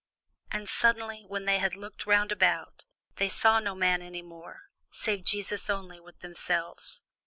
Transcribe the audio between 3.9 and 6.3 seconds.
any more, save Jesus only with